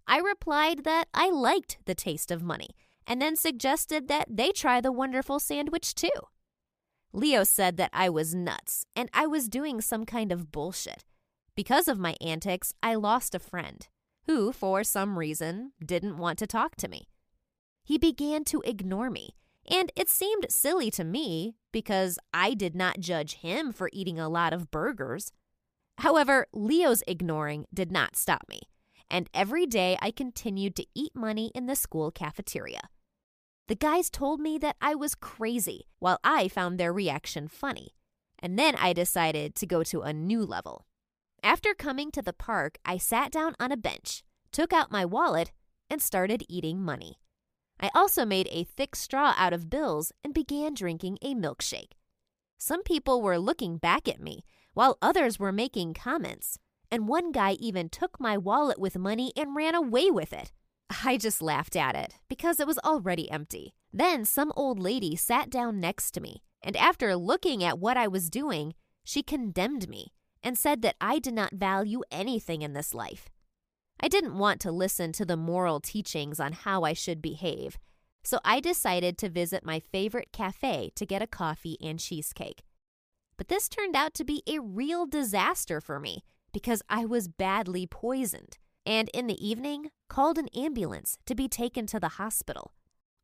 [0.07, 2.71] I replied that I liked the taste of money
[3.07, 6.09] and then suggested that they try the wonderful sandwich too.
[7.13, 11.05] Leo said that I was nuts and I was doing some kind of bullshit.
[11.55, 13.87] Because of my antics, I lost a friend
[14.27, 17.09] who, for some reason, didn't want to talk to me.
[17.87, 19.31] He began to ignore me,
[19.71, 24.29] and it seemed silly to me because I did not judge him for eating a
[24.29, 25.33] lot of burgers.
[25.99, 28.61] However, Leo's ignoring did not stop me
[29.11, 32.89] and every day I continued to eat money in the school cafeteria.
[33.69, 37.91] The guys told me that I was crazy, while I found their reaction funny.
[38.39, 40.87] And then I decided to go to a new level.
[41.43, 44.23] After coming to the park, I sat down on a bench,
[44.53, 45.53] took out my wallet,
[45.91, 47.19] and started eating money.
[47.81, 51.93] I also made a thick straw out of bills and began drinking a milkshake.
[52.59, 56.59] Some people were looking back at me, while others were making comments
[56.91, 60.53] and one guy even took my wallet with money and ran away with it.
[61.05, 63.75] I just laughed at it because it was already empty.
[63.93, 68.07] Then some old lady sat down next to me, and after looking at what I
[68.07, 68.75] was doing,
[69.05, 70.13] she condemned me
[70.43, 73.29] and said that I did not value anything in this life.
[74.01, 77.79] I didn't want to listen to the moral teachings on how I should behave,
[78.25, 82.63] so I decided to visit my favorite cafe to get a coffee and cheesecake.
[83.39, 87.87] But this turned out to be a real disaster for me because I was badly
[87.87, 92.73] poisoned, and in the evening called an ambulance to be taken to the hospital.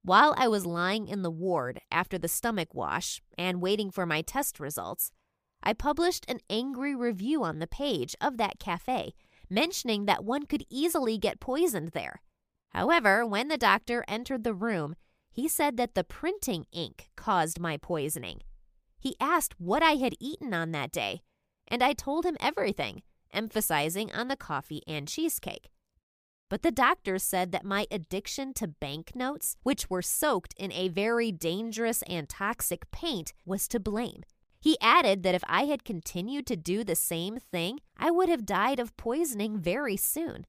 [0.05, 4.20] While I was lying in the ward after the stomach wash and waiting for my
[4.20, 5.12] test results,
[5.62, 9.14] I published an angry review on the page of that cafe
[9.53, 12.23] mentioning that one could easily get poisoned there.
[12.71, 14.97] However, when the doctor entered the room,
[15.31, 18.41] he said that the printing ink caused my poisoning.
[18.99, 21.23] He asked what I had eaten on that day,
[21.69, 25.71] and I told him everything, emphasizing on the coffee and cheesecake.
[26.49, 31.33] But the doctor said that my addiction to banknotes, which were soaked in a very
[31.33, 34.23] dangerous and toxic paint, was to blame.
[34.63, 38.47] He added that if I had continued to do the same thing, I would have
[38.47, 40.47] died of poisoning very soon.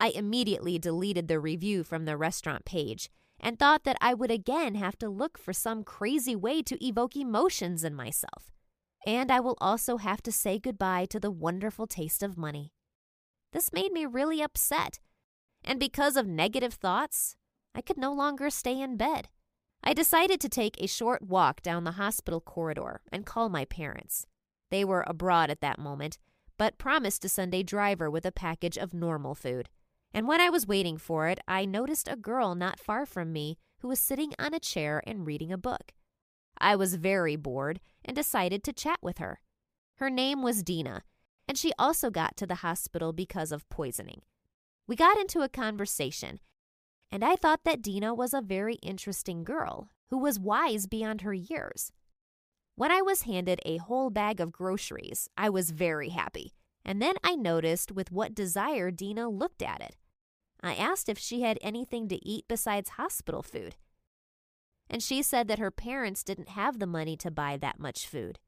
[0.00, 4.76] I immediately deleted the review from the restaurant page and thought that I would again
[4.76, 8.50] have to look for some crazy way to evoke emotions in myself.
[9.06, 12.72] And I will also have to say goodbye to the wonderful taste of money.
[13.52, 15.00] This made me really upset.
[15.62, 17.36] And because of negative thoughts,
[17.74, 19.28] I could no longer stay in bed.
[19.86, 24.26] I decided to take a short walk down the hospital corridor and call my parents.
[24.70, 26.16] They were abroad at that moment,
[26.56, 29.68] but promised to send a driver with a package of normal food.
[30.14, 33.58] And when I was waiting for it, I noticed a girl not far from me
[33.80, 35.92] who was sitting on a chair and reading a book.
[36.56, 39.40] I was very bored and decided to chat with her.
[39.96, 41.02] Her name was Dina,
[41.46, 44.22] and she also got to the hospital because of poisoning.
[44.86, 46.40] We got into a conversation,
[47.14, 51.32] and I thought that Dina was a very interesting girl who was wise beyond her
[51.32, 51.92] years.
[52.74, 56.54] When I was handed a whole bag of groceries, I was very happy,
[56.84, 59.94] and then I noticed with what desire Dina looked at it.
[60.60, 63.76] I asked if she had anything to eat besides hospital food.
[64.90, 68.40] And she said that her parents didn't have the money to buy that much food.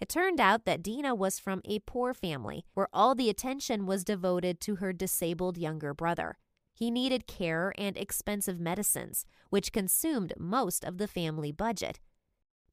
[0.00, 4.02] It turned out that Dina was from a poor family where all the attention was
[4.02, 6.38] devoted to her disabled younger brother.
[6.76, 12.00] He needed care and expensive medicines, which consumed most of the family budget.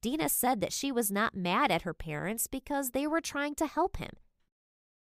[0.02, 3.66] Dina said that she was not mad at her parents because they were trying to
[3.66, 4.12] help him.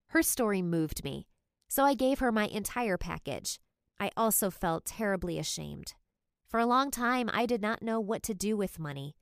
[0.09, 1.27] Her story moved me,
[1.67, 3.59] so I gave her my entire package.
[3.99, 5.95] I also felt terribly ashamed.
[6.47, 9.17] For a long time, I did not know what to do with money,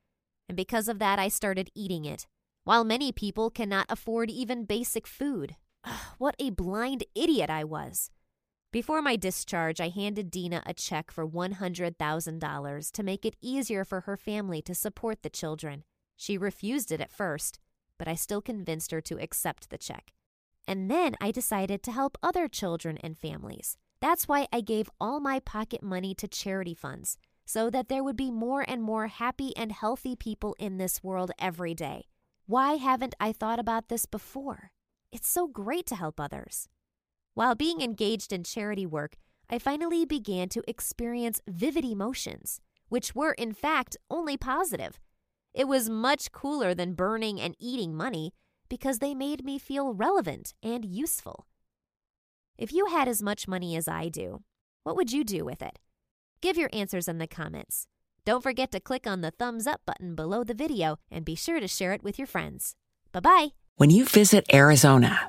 [0.49, 2.27] and because of that, I started eating it.
[2.65, 5.55] While many people cannot afford even basic food.
[5.85, 8.11] Ugh, what a blind idiot I was.
[8.73, 14.01] Before my discharge, I handed Dina a check for $100,000 to make it easier for
[14.01, 15.85] her family to support the children.
[16.17, 17.59] She refused it at first,
[17.99, 20.15] but I still convinced her to accept the check.
[20.67, 23.77] And then I decided to help other children and families.
[24.01, 28.17] That's why I gave all my pocket money to charity funds, so that there would
[28.17, 32.07] be more and more happy and healthy people in this world every day.
[32.47, 34.73] Why haven't I thought about this before?
[35.13, 36.69] It's so great to help others.
[37.35, 39.17] While being engaged in charity work,
[39.49, 45.01] I finally began to experience vivid emotions, which were, in fact, only positive.
[45.55, 48.33] It was much cooler than burning and eating money
[48.69, 51.47] because they made me feel relevant and useful.
[52.59, 54.43] If you had as much money as I do,
[54.85, 55.79] what would you do with it?
[56.41, 57.87] Give your answers in the comments.
[58.25, 61.61] Don't forget to click on the thumbs up button below the video and be sure
[61.61, 62.75] to share it with your friends.
[63.11, 63.49] Bye bye.
[63.77, 65.29] When you visit Arizona,